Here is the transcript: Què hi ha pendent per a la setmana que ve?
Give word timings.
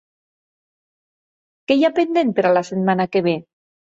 Què 1.67 1.77
hi 1.79 1.85
ha 1.89 1.93
pendent 2.01 2.31
per 2.39 2.45
a 2.47 2.53
la 2.59 2.65
setmana 2.73 3.09
que 3.17 3.25
ve? 3.31 3.37